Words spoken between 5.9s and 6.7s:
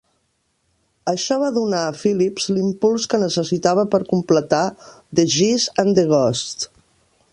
the Ghost".